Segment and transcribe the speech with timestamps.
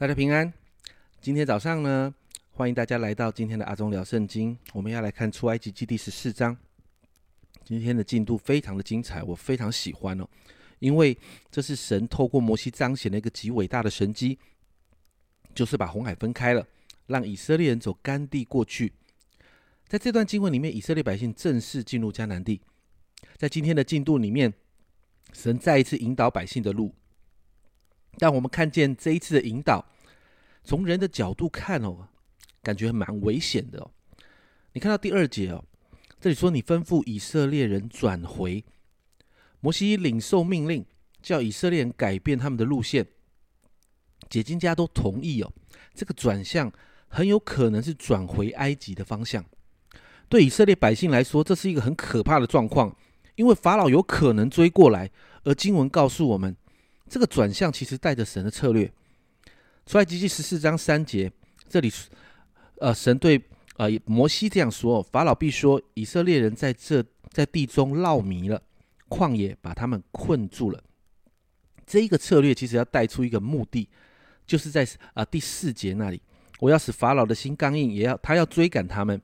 [0.00, 0.50] 大家平安。
[1.20, 2.14] 今天早上呢，
[2.52, 4.56] 欢迎大家来到今天的阿忠聊圣经。
[4.72, 6.56] 我们要来看出埃及记第十四章。
[7.64, 10.26] 今天的进度非常的精彩，我非常喜欢哦，
[10.78, 11.14] 因为
[11.50, 14.38] 这是神透过摩西彰显了一个极伟大的神迹，
[15.54, 16.66] 就是把红海分开了，
[17.06, 18.94] 让以色列人走干地过去。
[19.86, 22.62] 在这段经文里面，以色列百姓正式进入迦南地。
[23.36, 24.50] 在今天的进度里面，
[25.34, 26.94] 神再一次引导百姓的路。
[28.20, 29.82] 但我们看见这一次的引导，
[30.62, 32.06] 从人的角度看哦，
[32.62, 33.90] 感觉蛮危险的哦。
[34.74, 35.64] 你看到第二节哦，
[36.20, 38.62] 这里说你吩咐以色列人转回，
[39.60, 40.84] 摩西领受命令，
[41.22, 43.06] 叫以色列人改变他们的路线，
[44.28, 45.50] 解经家都同意哦，
[45.94, 46.70] 这个转向
[47.08, 49.42] 很有可能是转回埃及的方向。
[50.28, 52.94] 对以色列百姓来说，这是一个很可怕的状况，
[53.36, 55.10] 因为法老有可能追过来，
[55.44, 56.54] 而经文告诉我们。
[57.10, 58.90] 这个转向其实带着神的策略。
[59.84, 61.30] 出来，记记十四章三节，
[61.68, 61.92] 这里，
[62.78, 63.42] 呃，神对
[63.78, 68.62] 呃摩西这样说：法老必说，以色列人在这在地中绕迷了，
[69.08, 70.80] 旷野把他们困住了。
[71.84, 73.88] 这一个策略其实要带出一个目的，
[74.46, 76.22] 就是在啊第四节那里，
[76.60, 79.20] 我要使法老的心刚硬，也要他要追赶他们，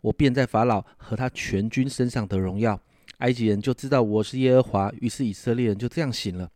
[0.00, 2.80] 我便在法老和他全军身上得荣耀。
[3.18, 6.48] 埃及人就知道我是耶和华，于是以色列人就这样行了。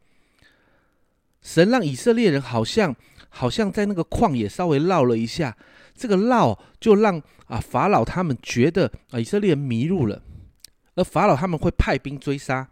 [1.41, 2.94] 神让以色列人好像
[3.28, 5.56] 好像在那个旷野稍微绕了一下，
[5.94, 10.22] 这个绕就让啊法老他们觉得啊以色列人迷路了，
[10.94, 12.69] 而法老他们会派兵追杀，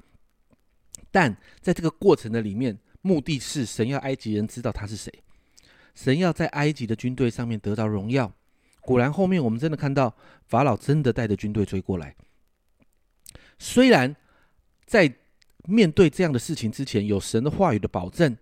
[1.10, 5.12] 但在这个过程的里面，目的是神要埃及人知道他是谁，
[5.94, 8.32] 神要在埃及的军队上面得到荣耀。
[8.80, 10.14] 果然后面我们真的看到
[10.46, 12.14] 法老真的带着军队追过来，
[13.58, 14.14] 虽然
[14.84, 15.14] 在
[15.64, 18.36] 面对这样的事情之前，有神的话语的保证。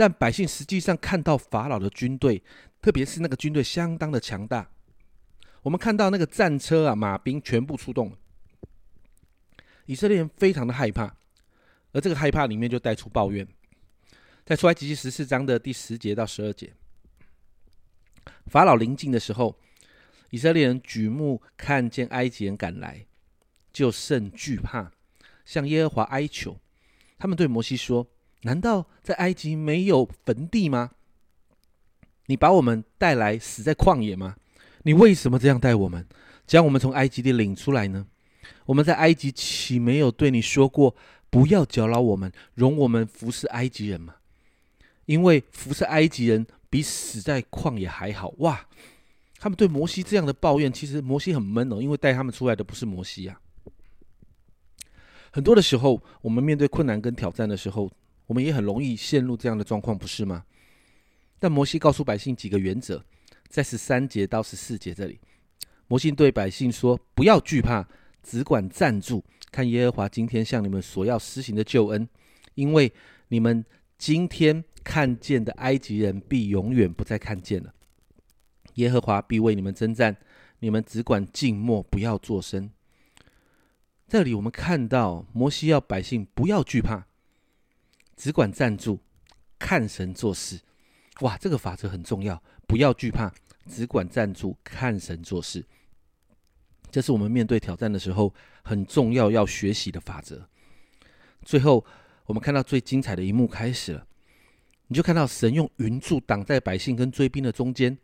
[0.00, 2.42] 但百姓实际上看到法老的军队，
[2.80, 4.70] 特别是那个军队相当的强大。
[5.60, 8.16] 我们看到那个战车啊、马兵全部出动了，
[9.84, 11.14] 以色列人非常的害怕，
[11.92, 13.46] 而这个害怕里面就带出抱怨。
[14.46, 16.72] 在出来及记十四章的第十节到十二节，
[18.46, 19.54] 法老临近的时候，
[20.30, 23.04] 以色列人举目看见埃及人赶来，
[23.70, 24.92] 就甚惧怕，
[25.44, 26.58] 向耶和华哀求。
[27.18, 28.08] 他们对摩西说。
[28.42, 30.90] 难道在埃及没有坟地吗？
[32.26, 34.36] 你把我们带来死在旷野吗？
[34.82, 36.06] 你为什么这样带我们，
[36.46, 38.06] 将我们从埃及地领出来呢？
[38.66, 40.94] 我们在埃及岂没有对你说过，
[41.28, 44.14] 不要搅扰我们，容我们服侍埃及人吗？
[45.06, 48.32] 因为服侍埃及人比死在旷野还好。
[48.38, 48.66] 哇！
[49.38, 53.40] 他们对摩西这样的抱怨，其实摩西很闷哦，因为带他们出来的不是摩西啊。
[55.32, 57.90] 很多的时候，我们面对困难跟挑战的时候，
[58.30, 60.44] 我们也很容易陷入这样的状况，不是吗？
[61.40, 63.04] 但摩西告诉百姓几个原则，
[63.48, 65.18] 在十三节到十四节这里，
[65.88, 67.88] 摩西对百姓说：“不要惧怕，
[68.22, 72.08] 只管站住，看耶和华今天向你们所要施行的救恩，
[72.54, 72.92] 因为
[73.30, 73.64] 你们
[73.98, 77.74] 今天看见的埃及人，必永远不再看见了。
[78.74, 80.16] 耶和华必为你们征战，
[80.60, 82.70] 你们只管静默，不要作声。”
[84.06, 87.09] 这里我们看到摩西要百姓不要惧怕。
[88.20, 89.00] 只管站住，
[89.58, 90.60] 看神做事。
[91.20, 93.32] 哇，这个法则很重要，不要惧怕，
[93.66, 95.64] 只管站住，看神做事。
[96.90, 100.46] 这是我们面对挑战的时候很重要要学习的法则。
[101.46, 101.82] 最后，
[102.26, 104.06] 我们看到最精彩的一幕开始了，
[104.88, 107.96] 你就看到神用云柱挡在百姓跟追兵的中间，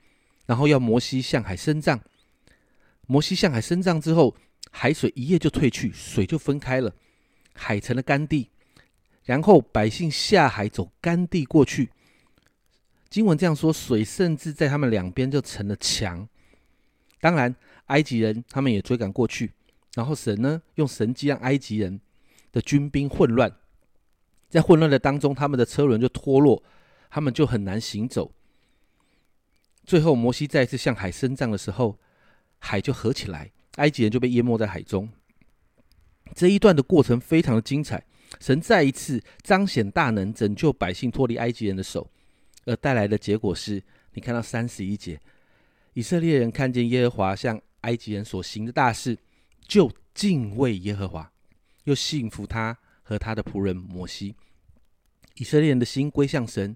[0.47, 2.01] 然后要摩西向海伸杖。
[3.07, 4.35] 摩西向海伸杖之后，
[4.71, 6.95] 海水一夜就退去，水就分开了，
[7.53, 8.49] 海成了干地。
[9.27, 11.91] 然后百姓下海走干地过去，
[13.11, 16.27] 经文这样说：水甚至在他们两边就成了墙。
[17.21, 17.55] 当然，
[17.87, 19.53] 埃及人他们也追赶过去，
[19.95, 22.01] 然后神呢用神机让埃及人
[22.53, 23.53] 的军兵混乱，
[24.49, 26.63] 在混乱的当中，他们的车轮就脱落，
[27.11, 28.31] 他们就很难行走。
[29.85, 31.99] 最后，摩西再次向海伸杖的时候，
[32.61, 35.09] 海就合起来，埃及人就被淹没在海中。
[36.33, 38.05] 这一段的过程非常的精彩。
[38.41, 42.11] 神再一次彰显大能，拯救百姓脱离埃及人的手，
[42.65, 43.83] 而带来的结果是，
[44.15, 45.21] 你看到三十一节，
[45.95, 49.19] 以色列人看见耶和华向埃及人所行的大事，
[49.67, 51.33] 就敬畏耶和华，
[51.85, 54.35] 又信服他和他的仆人摩西。
[55.37, 56.75] 以色列人的心归向神，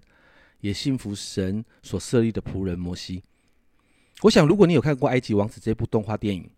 [0.59, 3.23] 也信服神所设立的仆人摩西。
[4.21, 6.49] 我想，如果你有看过《埃及王子》这部动画电影，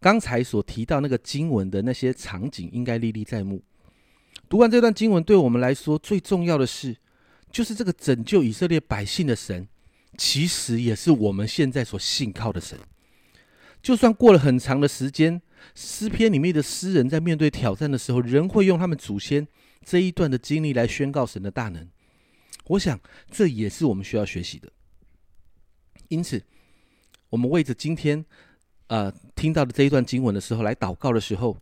[0.00, 3.62] 刚才所提到那个经文的那些场景，应该历历在目。
[4.48, 6.96] 读完这段经文，对我们来说最重要的是，
[7.50, 9.66] 就是这个拯救以色列百姓的神，
[10.16, 12.78] 其实也是我们现在所信靠的神。
[13.82, 15.42] 就算过了很长的时间，
[15.74, 19.46] 诗篇里面的诗人在面对挑战的时候，仍会用他们祖先
[19.84, 21.86] 这一段的经历来宣告神的大能。
[22.68, 22.98] 我想，
[23.30, 24.72] 这也是我们需要学习的。
[26.08, 26.42] 因此，
[27.28, 28.24] 我们为着今天，
[28.86, 31.54] 呃，听到的这一段经文的时候来祷告的时候，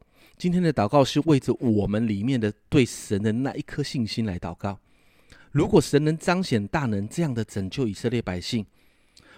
[0.42, 4.76] 今天的祷告是为着我们里面的对神的那一颗信心来祷告。
[5.52, 8.66] 如果神能彰显大能，这样的拯救以色列百姓，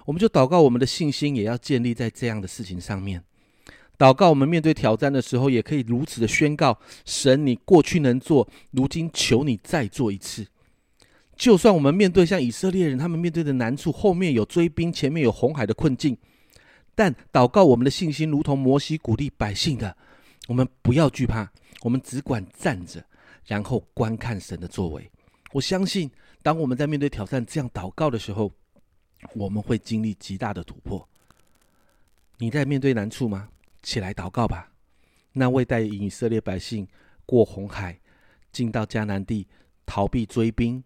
[0.07, 3.23] 我们就祷告我们的信心也要建立在这样的事情上面。
[3.99, 10.47] 祷告我们面对挑战的时候，也可以如此的宣告：神，你过去能做，如今求你再做一次。
[11.37, 16.17] 就算我们面对像以色列人他们面对的难处，后面有追兵，前面有红海的困境，
[16.95, 19.95] 但祷告我们的信心，如同摩西鼓励百姓的，
[20.47, 21.51] 我们不要惧怕，
[21.83, 23.05] 我们只管站着，
[23.47, 25.11] 然后观看神的作为。
[25.53, 26.11] 我相信，
[26.43, 28.53] 当我们在面对挑战这样祷告的时候，
[29.35, 31.09] 我们会经历极大的突破。
[32.39, 33.49] 你在面对难处吗？
[33.83, 34.71] 起来祷告吧。
[35.33, 36.87] 那位带以色列百姓
[37.25, 37.99] 过红海，
[38.53, 39.47] 进到迦南地，
[39.87, 40.83] 逃避追兵。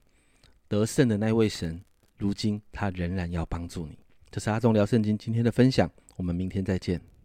[0.69, 1.83] 得胜的那位神，
[2.17, 3.99] 如今他仍然要帮助你。
[4.31, 7.18] 这是阿忠聊圣经今天的分享，我们明天再见。